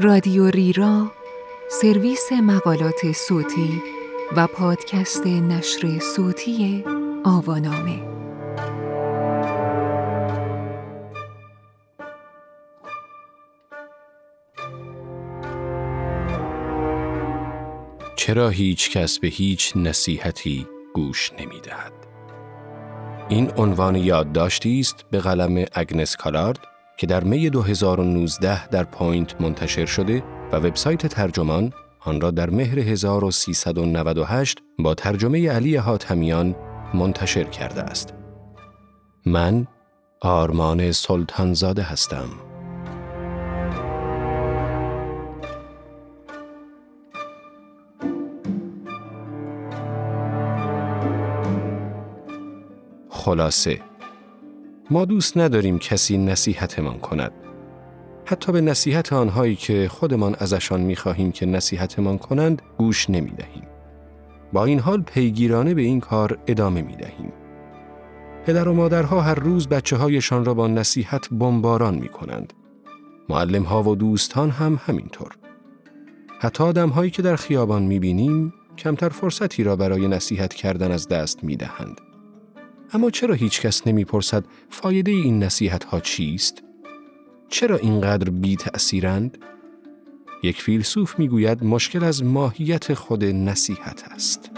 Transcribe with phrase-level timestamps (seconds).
[0.00, 1.12] رادیو ریرا
[1.70, 3.82] سرویس مقالات صوتی
[4.36, 6.84] و پادکست نشر صوتی
[7.24, 8.02] آوانامه
[18.16, 21.92] چرا هیچ کس به هیچ نصیحتی گوش نمی دهد؟
[23.28, 29.86] این عنوان یادداشتی است به قلم اگنس کالارد که در می 2019 در پوینت منتشر
[29.86, 36.54] شده و وبسایت ترجمان آن را در مهر 1398 با ترجمه علی حاتمیان
[36.94, 38.14] منتشر کرده است.
[39.26, 39.66] من
[40.20, 42.28] آرمان سلطانزاده هستم.
[53.08, 53.87] خلاصه
[54.90, 57.32] ما دوست نداریم کسی نصیحتمان کند.
[58.24, 63.64] حتی به نصیحت آنهایی که خودمان ازشان می‌خواهیم که نصیحتمان کنند گوش نمی دهیم.
[64.52, 67.32] با این حال پیگیرانه به این کار ادامه می دهیم.
[68.46, 72.52] پدر و مادرها هر روز بچه هایشان را با نصیحت بمباران می کنند.
[73.28, 75.32] معلم ها و دوستان هم همینطور.
[76.40, 81.08] حتی آدم هایی که در خیابان می بینیم کمتر فرصتی را برای نصیحت کردن از
[81.08, 82.00] دست می دهند.
[82.92, 86.62] اما چرا هیچ کس نمی پرسد فایده این نصیحت ها چیست؟
[87.48, 89.38] چرا اینقدر بی تأثیرند؟
[90.42, 94.50] یک فیلسوف می گوید مشکل از ماهیت خود نصیحت است.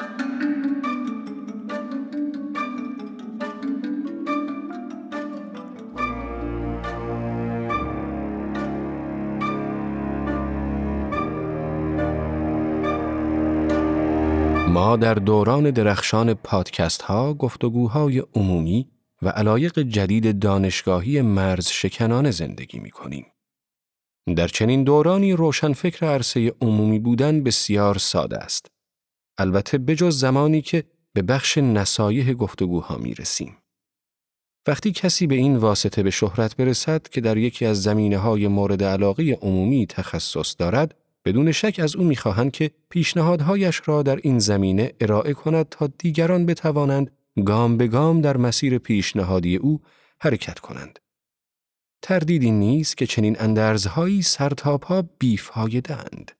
[14.68, 18.90] ما در دوران درخشان پادکست ها گفتگوهای عمومی
[19.22, 23.26] و علایق جدید دانشگاهی مرز شکنانه زندگی می کنیم.
[24.36, 28.66] در چنین دورانی روشنفکر عرصه عمومی بودن بسیار ساده است.
[29.38, 33.56] البته بجز زمانی که به بخش نصایح گفتگوها می رسیم.
[34.66, 38.82] وقتی کسی به این واسطه به شهرت برسد که در یکی از زمینه های مورد
[38.82, 40.94] علاقه عمومی تخصص دارد،
[41.24, 46.46] بدون شک از او می‌خواهند که پیشنهادهایش را در این زمینه ارائه کند تا دیگران
[46.46, 47.10] بتوانند
[47.44, 49.80] گام به گام در مسیر پیشنهادی او
[50.20, 50.98] حرکت کنند.
[52.02, 56.32] تردیدی نیست که چنین اندرزهایی سرتاپا بیفایدند.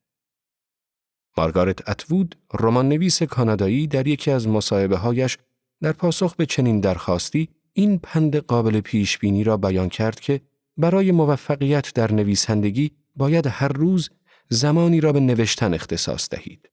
[1.36, 5.38] مارگارت اتوود رمان نویس کانادایی در یکی از مصاحبه هایش
[5.82, 10.40] در پاسخ به چنین درخواستی این پند قابل پیش بینی را بیان کرد که
[10.76, 14.10] برای موفقیت در نویسندگی باید هر روز
[14.52, 16.70] زمانی را به نوشتن اختصاص دهید.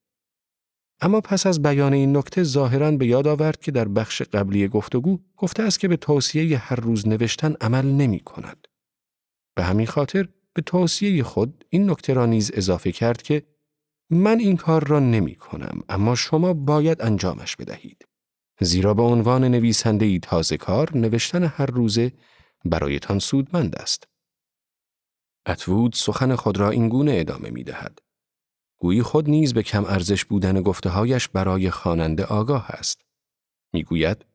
[1.01, 5.19] اما پس از بیان این نکته ظاهرا به یاد آورد که در بخش قبلی گفتگو
[5.37, 8.67] گفته است که به توصیه هر روز نوشتن عمل نمی کند.
[9.55, 13.43] به همین خاطر به توصیه خود این نکته را نیز اضافه کرد که
[14.09, 18.05] من این کار را نمی کنم اما شما باید انجامش بدهید.
[18.61, 22.11] زیرا به عنوان نویسنده ای تازه کار نوشتن هر روزه
[22.65, 24.07] برایتان سودمند است.
[25.47, 27.99] اتوود سخن خود را اینگونه ادامه می دهد.
[28.77, 33.01] گویی خود نیز به کم ارزش بودن گفتههایش برای خواننده آگاه است.
[33.73, 34.25] می‌گوید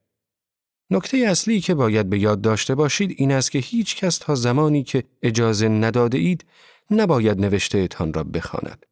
[0.90, 4.82] نکته اصلی که باید به یاد داشته باشید این است که هیچ کس تا زمانی
[4.82, 6.44] که اجازه نداده اید
[6.90, 8.86] نباید نوشته تان را بخواند.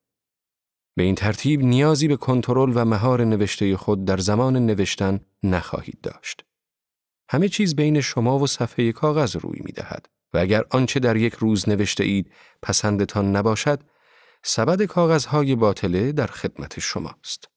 [0.97, 6.45] به این ترتیب نیازی به کنترل و مهار نوشته خود در زمان نوشتن نخواهید داشت.
[7.29, 11.35] همه چیز بین شما و صفحه کاغذ روی می دهد و اگر آنچه در یک
[11.35, 12.33] روز نوشته اید
[12.63, 13.81] پسندتان نباشد
[14.43, 17.49] سبد کاغذهای باطله در خدمت شماست.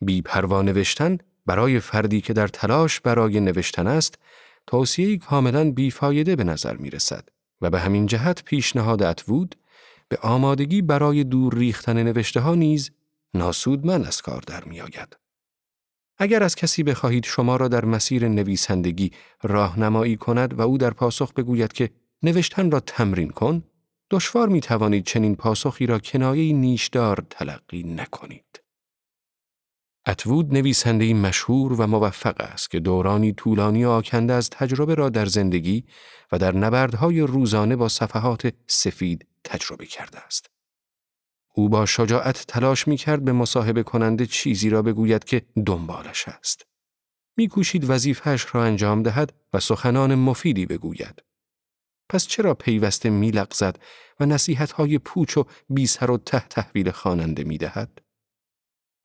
[0.00, 4.18] بی پروا نوشتن برای فردی که در تلاش برای نوشتن است،
[4.66, 7.28] توصیه کاملا بیفایده به نظر می رسد
[7.60, 9.56] و به همین جهت پیشنهاد اتوود
[10.08, 12.90] به آمادگی برای دور ریختن نوشته ها نیز
[13.34, 15.19] ناسودمند از کار در می آید.
[16.22, 21.32] اگر از کسی بخواهید شما را در مسیر نویسندگی راهنمایی کند و او در پاسخ
[21.32, 21.90] بگوید که
[22.22, 23.62] نوشتن را تمرین کن،
[24.10, 28.62] دشوار می توانید چنین پاسخی را کنایه نیشدار تلقی نکنید.
[30.06, 35.84] اتوود نویسنده مشهور و موفق است که دورانی طولانی آکنده از تجربه را در زندگی
[36.32, 40.49] و در نبردهای روزانه با صفحات سفید تجربه کرده است.
[41.54, 46.66] او با شجاعت تلاش می کرد به مصاحبه کننده چیزی را بگوید که دنبالش است.
[47.36, 51.22] می کوشید وظیفهش را انجام دهد و سخنان مفیدی بگوید.
[52.08, 53.78] پس چرا پیوسته میلغزد
[54.20, 58.00] و نصیحتهای پوچ و بی سر و ته تحویل خواننده می دهد؟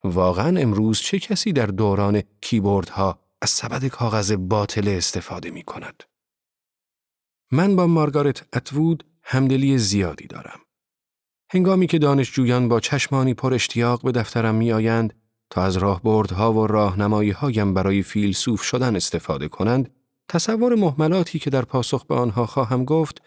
[0.03, 6.03] واقعا امروز چه کسی در دوران کیبوردها از سبد کاغذ باطل استفاده می کند؟
[7.51, 10.64] من با مارگارت اتوود همدلی زیادی دارم.
[11.49, 15.13] هنگامی که دانشجویان با چشمانی پر اشتیاق به دفترم می آیند
[15.49, 19.89] تا از راهبردها و راهنمایی هایم برای فیلسوف شدن استفاده کنند،
[20.29, 23.21] تصور محملاتی که در پاسخ به آنها خواهم گفت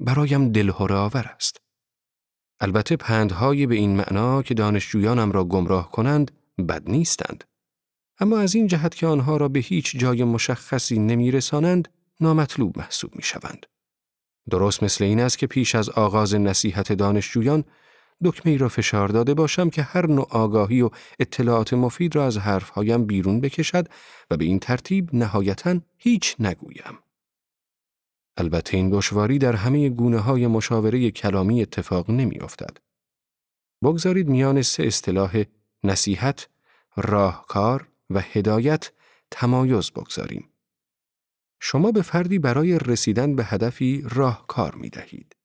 [0.00, 1.60] برایم دلهوره آور است.
[2.60, 6.30] البته پندهای به این معنا که دانشجویانم را گمراه کنند
[6.68, 7.44] بد نیستند.
[8.20, 11.88] اما از این جهت که آنها را به هیچ جای مشخصی نمیرسانند
[12.20, 13.66] نامطلوب محسوب می شوند.
[14.50, 17.64] درست مثل این است که پیش از آغاز نصیحت دانشجویان
[18.24, 22.38] دکمه ای را فشار داده باشم که هر نوع آگاهی و اطلاعات مفید را از
[22.38, 23.88] حرفهایم بیرون بکشد
[24.30, 26.98] و به این ترتیب نهایتا هیچ نگویم.
[28.36, 32.78] البته این دشواری در همه گونه های مشاوره کلامی اتفاق نمی افتد.
[33.82, 35.42] بگذارید میان سه اصطلاح
[35.84, 36.48] نصیحت،
[36.96, 38.92] راهکار و هدایت
[39.30, 40.51] تمایز بگذاریم.
[41.64, 45.36] شما به فردی برای رسیدن به هدفی راهکار می دهید.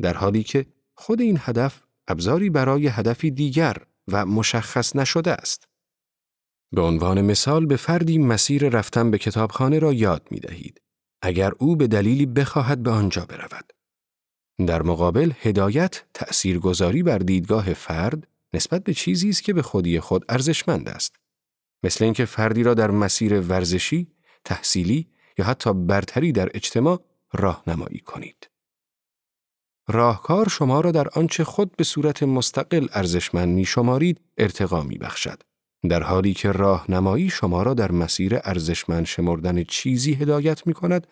[0.00, 3.76] در حالی که خود این هدف ابزاری برای هدفی دیگر
[4.08, 5.68] و مشخص نشده است.
[6.72, 10.80] به عنوان مثال به فردی مسیر رفتن به کتابخانه را یاد می دهید.
[11.22, 13.72] اگر او به دلیلی بخواهد به آنجا برود.
[14.66, 20.24] در مقابل هدایت تأثیرگذاری بر دیدگاه فرد نسبت به چیزی است که به خودی خود
[20.28, 21.16] ارزشمند است.
[21.82, 24.06] مثل اینکه فردی را در مسیر ورزشی،
[24.44, 28.48] تحصیلی یا حتی برتری در اجتماع راهنمایی کنید.
[29.88, 35.42] راهکار شما را در آنچه خود به صورت مستقل ارزشمند می شمارید ارتقا می بخشد.
[35.88, 41.06] در حالی که راهنمایی شما را در مسیر ارزشمند شمردن چیزی هدایت می کند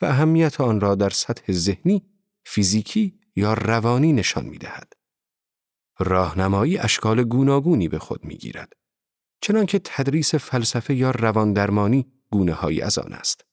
[0.00, 2.02] و اهمیت آن را در سطح ذهنی،
[2.44, 4.92] فیزیکی یا روانی نشان می دهد.
[5.98, 8.72] راهنمایی اشکال گوناگونی به خود می گیرد.
[9.40, 13.49] چنانکه تدریس فلسفه یا رواندرمانی گونه هایی از آن است.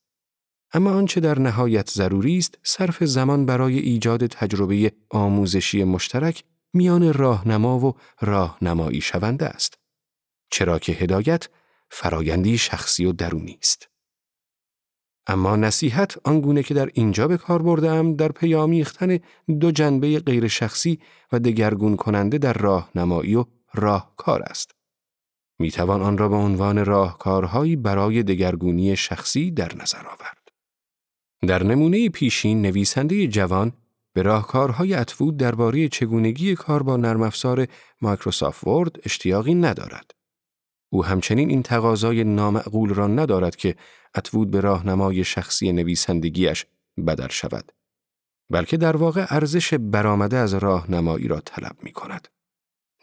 [0.72, 7.78] اما آنچه در نهایت ضروری است صرف زمان برای ایجاد تجربه آموزشی مشترک میان راهنما
[7.78, 9.78] و راهنمایی شونده است.
[10.50, 11.48] چرا که هدایت
[11.90, 13.88] فرایندی شخصی و درونی است.
[15.26, 19.18] اما نصیحت آنگونه که در اینجا به کار بردم در پی آمیختن
[19.60, 21.00] دو جنبه غیر شخصی
[21.32, 23.44] و دگرگون کننده در راهنمایی و
[23.74, 24.70] راهکار است.
[25.58, 30.37] می توان آن را به عنوان راهکارهایی برای دگرگونی شخصی در نظر آورد.
[31.46, 33.72] در نمونه پیشین نویسنده جوان
[34.12, 37.66] به راهکارهای اتوود درباره چگونگی کار با نرم افزار
[38.00, 40.10] مایکروسافت ورد اشتیاقی ندارد.
[40.90, 43.76] او همچنین این تقاضای نامعقول را ندارد که
[44.14, 46.66] اتوود به راهنمای شخصی نویسندگیش
[47.06, 47.72] بدر شود.
[48.50, 52.28] بلکه در واقع ارزش برآمده از راهنمایی را طلب می کند.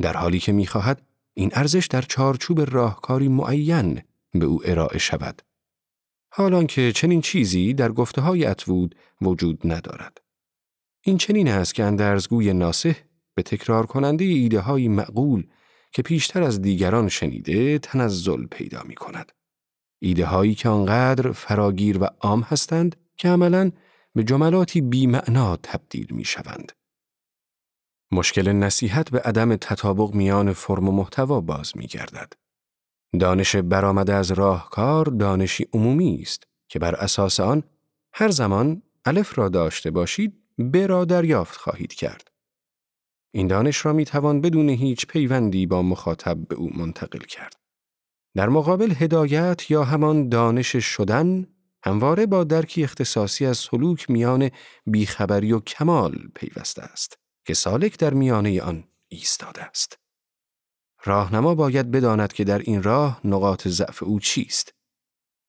[0.01, 1.01] در حالی که می خواهد
[1.33, 4.01] این ارزش در چارچوب راهکاری معین
[4.33, 5.41] به او ارائه شود.
[6.37, 10.21] حالان که چنین چیزی در گفته های اتوود وجود ندارد.
[11.01, 12.97] این چنین است که اندرزگوی ناسه
[13.35, 15.47] به تکرار کننده ایده های معقول
[15.91, 19.31] که پیشتر از دیگران شنیده تنزل پیدا می کند.
[19.99, 23.71] ایده هایی که آنقدر فراگیر و عام هستند که عملاً
[24.15, 26.71] به جملاتی بیمعنا تبدیل می شوند.
[28.11, 32.33] مشکل نصیحت به عدم تطابق میان فرم و محتوا باز می گردد.
[33.17, 37.63] دانش برآمده از راهکار دانشی عمومی است که بر اساس آن
[38.13, 40.33] هر زمان الف را داشته باشید
[40.73, 42.31] ب را دریافت خواهید کرد.
[43.31, 47.56] این دانش را می توان بدون هیچ پیوندی با مخاطب به او منتقل کرد.
[48.35, 51.47] در مقابل هدایت یا همان دانش شدن
[51.83, 54.49] همواره با درکی اختصاصی از سلوک میان
[54.85, 60.05] بیخبری و کمال پیوسته است که سالک در میانه آن ایستاده است.
[61.06, 64.74] راهنما باید بداند که در این راه نقاط ضعف او چیست.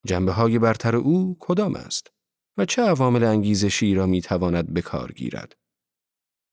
[0.07, 2.11] جنبه های برتر او کدام است
[2.57, 5.57] و چه عوامل انگیزشی را می تواند به کار گیرد.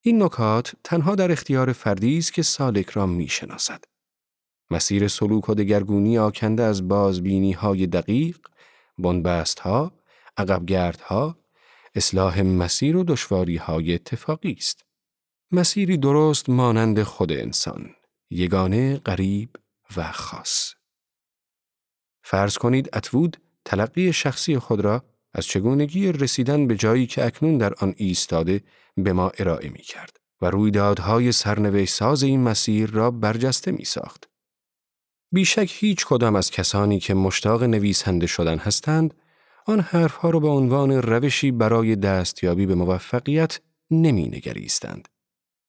[0.02, 3.84] این نکات تنها در اختیار فردی است که سالک را می شناسد.
[4.72, 8.38] مسیر سلوک و دگرگونی آکنده از بازبینی های دقیق،
[8.98, 9.92] بنبست ها،
[10.38, 11.38] عقبگرد ها،
[11.96, 14.86] اصلاح مسیر و دشواری های اتفاقی است.
[15.52, 17.90] مسیری درست مانند خود انسان،
[18.34, 19.50] یگانه، غریب
[19.98, 20.74] و خاص.
[22.24, 27.74] فرض کنید اتوود تلقی شخصی خود را از چگونگی رسیدن به جایی که اکنون در
[27.74, 28.62] آن ایستاده
[28.98, 34.30] به ما ارائه می کرد و رویدادهای سرنوشت ساز این مسیر را برجسته می ساخت.
[35.32, 39.14] بیشک هیچ کدام از کسانی که مشتاق نویسنده شدن هستند،
[39.66, 43.60] آن حرفها را به عنوان روشی برای دستیابی به موفقیت
[43.92, 45.08] نمی نگریستند.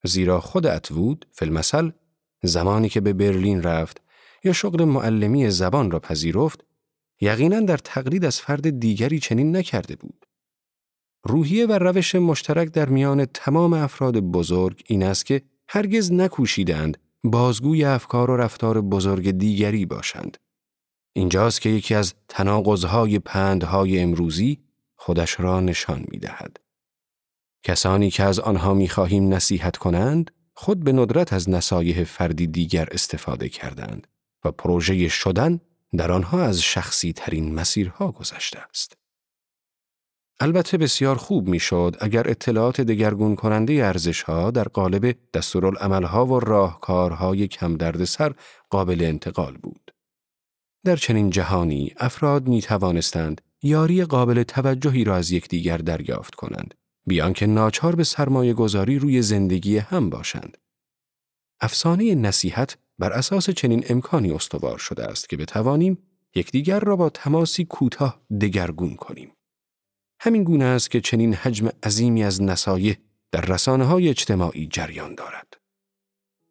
[0.04, 1.90] زیرا خود اتوود فیلمسل
[2.46, 4.00] زمانی که به برلین رفت
[4.44, 6.64] یا شغل معلمی زبان را پذیرفت
[7.20, 10.26] یقینا در تقلید از فرد دیگری چنین نکرده بود.
[11.24, 17.84] روحیه و روش مشترک در میان تمام افراد بزرگ این است که هرگز نکوشیدند بازگوی
[17.84, 20.38] افکار و رفتار بزرگ دیگری باشند.
[21.12, 24.58] اینجاست که یکی از تناقضهای پندهای امروزی
[24.96, 26.56] خودش را نشان می دهد.
[27.62, 32.88] کسانی که از آنها می خواهیم نصیحت کنند، خود به ندرت از نصایح فردی دیگر
[32.92, 34.06] استفاده کردند
[34.44, 35.60] و پروژه شدن
[35.96, 38.96] در آنها از شخصی ترین مسیرها گذشته است.
[40.40, 47.48] البته بسیار خوب می‌شد اگر اطلاعات دگرگون کننده ارزش ها در قالب دستورالعملها و راهکارهای
[47.48, 48.34] کم دردسر
[48.70, 49.90] قابل انتقال بود.
[50.84, 56.74] در چنین جهانی افراد می توانستند یاری قابل توجهی را از یکدیگر دریافت کنند
[57.06, 60.58] بیان که ناچار به سرمایه گذاری روی زندگی هم باشند.
[61.60, 65.98] افسانه نصیحت بر اساس چنین امکانی استوار شده است که بتوانیم
[66.34, 69.32] یکدیگر را با تماسی کوتاه دگرگون کنیم.
[70.20, 72.96] همین گونه است که چنین حجم عظیمی از نصایح
[73.32, 75.56] در رسانه های اجتماعی جریان دارد.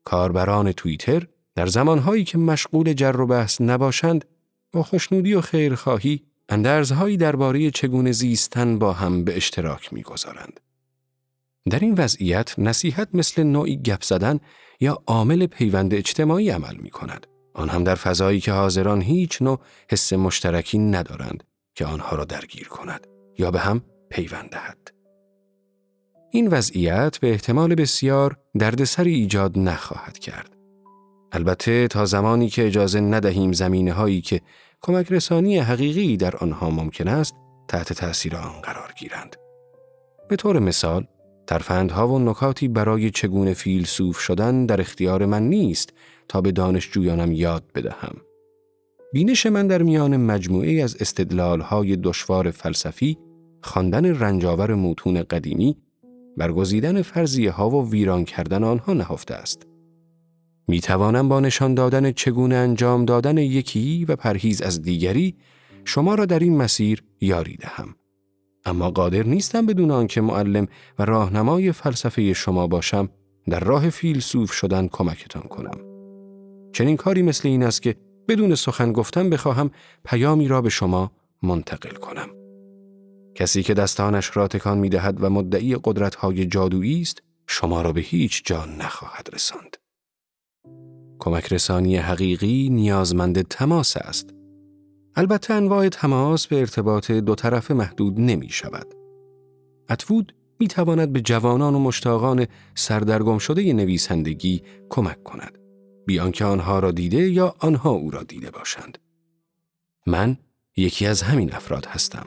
[0.04, 4.26] کاربران توییتر در زمانهایی که مشغول جر و بحث نباشند
[4.72, 10.60] با خوشنودی و خیرخواهی اندرزهایی درباره چگونه زیستن با هم به اشتراک می‌گذارند.
[11.70, 14.40] در این وضعیت نصیحت مثل نوعی گپ زدن
[14.80, 17.28] یا عامل پیوند اجتماعی عمل می کند.
[17.54, 19.60] آن هم در فضایی که حاضران هیچ نوع
[19.90, 21.44] حس مشترکی ندارند
[21.76, 23.08] که آنها را درگیر کند
[23.38, 24.92] یا به هم پیوند دهد.
[26.32, 30.58] این وضعیت به احتمال بسیار دردسری ایجاد نخواهد کرد.
[31.32, 34.42] البته تا زمانی که اجازه ندهیم زمینه هایی که
[34.86, 37.36] کمک رسانی حقیقی در آنها ممکن است
[37.68, 39.36] تحت تأثیر آن قرار گیرند.
[40.30, 41.08] به طور مثال،
[41.48, 45.94] ترفندها و نکاتی برای چگونه فیلسوف شدن در اختیار من نیست
[46.28, 48.16] تا به دانشجویانم یاد بدهم.
[49.14, 53.18] بینش من در میان مجموعه از استدلالهای دشوار فلسفی،
[53.64, 55.78] خواندن رنجاور متون قدیمی،
[56.38, 59.68] برگزیدن فرضیه ها و ویران کردن آنها نهفته است.
[60.68, 65.36] می توانم با نشان دادن چگونه انجام دادن یکی و پرهیز از دیگری
[65.86, 67.96] شما را در این مسیر یاری دهم.
[68.66, 70.68] اما قادر نیستم بدون آنکه معلم
[71.00, 73.10] و راهنمای فلسفه شما باشم
[73.50, 75.78] در راه فیلسوف شدن کمکتان کنم.
[76.74, 77.96] چنین کاری مثل این است که
[78.28, 79.72] بدون سخن گفتن بخواهم
[80.06, 81.12] پیامی را به شما
[81.44, 82.30] منتقل کنم.
[83.36, 88.02] کسی که دستانش را تکان می دهد و مدعی قدرت‌های جادویی است شما را به
[88.02, 89.78] هیچ جا نخواهد رساند.
[91.24, 94.30] کمک رسانی حقیقی نیازمند تماس است.
[95.16, 98.88] البته انواع تماس به ارتباط دو طرف محدود نمی شود.
[99.90, 105.58] اتوود می تواند به جوانان و مشتاقان سردرگم شده نویسندگی کمک کند.
[106.06, 108.98] بیان که آنها را دیده یا آنها او را دیده باشند.
[110.08, 110.38] من
[110.78, 112.26] یکی از همین افراد هستم.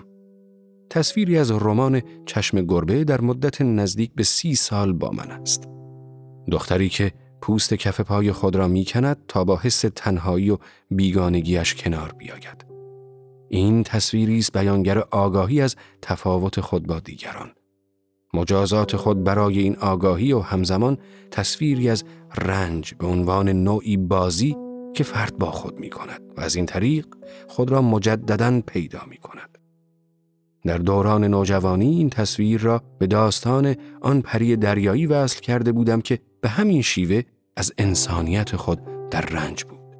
[0.91, 5.69] تصویری از رمان چشم گربه در مدت نزدیک به سی سال با من است.
[6.50, 7.12] دختری که
[7.47, 10.59] پوست کف پای خود را می کند تا با حس تنهایی و
[10.91, 12.67] بیگانگیش کنار بیاید.
[13.49, 17.53] این تصویری است بیانگر آگاهی از تفاوت خود با دیگران.
[18.35, 20.99] مجازات خود برای این آگاهی و همزمان
[21.31, 22.05] تصویری از
[22.38, 24.57] رنج به عنوان نوعی بازی
[24.95, 27.07] که فرد با خود می کند و از این طریق
[27.49, 29.59] خود را مجددا پیدا می کند.
[30.65, 36.19] در دوران نوجوانی این تصویر را به داستان آن پری دریایی وصل کرده بودم که
[36.41, 37.23] به همین شیوه
[37.57, 39.97] از انسانیت خود در رنج بود.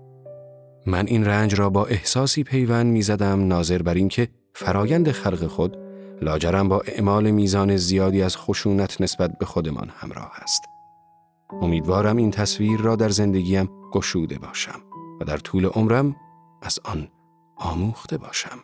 [0.87, 5.77] من این رنج را با احساسی پیوند می زدم ناظر بر اینکه فرایند خلق خود
[6.23, 10.63] لاجرم با اعمال میزان زیادی از خشونت نسبت به خودمان همراه است.
[11.63, 14.81] امیدوارم این تصویر را در زندگیم گشوده باشم
[15.21, 16.17] و در طول عمرم
[16.63, 17.09] از آن
[17.57, 18.59] آموخته باشم.